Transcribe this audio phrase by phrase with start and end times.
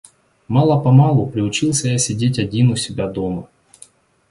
[0.47, 3.47] Мало-помалу приучился я сидеть один у себя дома.